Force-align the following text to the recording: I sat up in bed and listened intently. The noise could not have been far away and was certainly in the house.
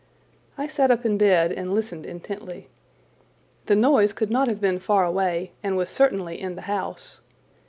I 0.57 0.65
sat 0.65 0.89
up 0.89 1.05
in 1.05 1.19
bed 1.19 1.51
and 1.51 1.75
listened 1.75 2.07
intently. 2.07 2.69
The 3.67 3.75
noise 3.75 4.13
could 4.13 4.31
not 4.31 4.47
have 4.47 4.59
been 4.59 4.79
far 4.79 5.05
away 5.05 5.51
and 5.61 5.77
was 5.77 5.89
certainly 5.89 6.41
in 6.41 6.55
the 6.55 6.63
house. 6.63 7.19